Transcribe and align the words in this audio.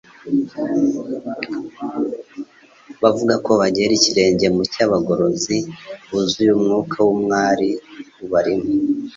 Abavuga 2.99 3.35
ko 3.45 3.51
bagera 3.61 3.91
ikirenge 3.95 4.45
mu 4.55 4.63
cy'abagorozi, 4.73 5.57
buzuye 6.09 6.49
umwuka 6.57 6.97
nk'uwari 7.09 7.69
ubarimo, 8.23 8.69